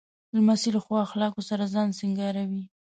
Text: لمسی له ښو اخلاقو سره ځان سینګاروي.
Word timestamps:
لمسی 0.35 0.69
له 0.75 0.79
ښو 0.85 0.93
اخلاقو 1.05 1.41
سره 1.49 1.63
ځان 1.73 1.89
سینګاروي. 1.99 2.63